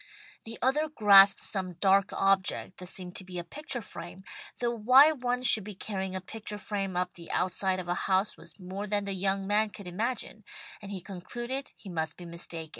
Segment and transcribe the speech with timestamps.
[0.45, 4.23] The other grasped some dark object that seemed to be a picture frame,
[4.57, 8.35] though why one should be carrying a picture frame up the outside of a house
[8.35, 10.43] was more than the young man could imagine,
[10.81, 12.69] and he concluded he must be mistaken.